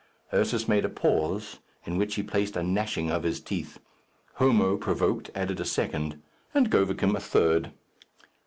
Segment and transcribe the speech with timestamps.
[0.33, 3.77] Ursus made a pause, in which he placed a gnashing of his teeth.
[4.37, 6.19] Homo, provoked, added a second,
[6.55, 7.71] and Govicum a third.